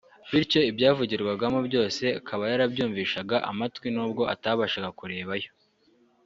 [0.31, 5.51] bityo ibyazivugirwagamo byose akaba yarabyumvishaga amatwi n’ubwo atabashaga kureba yo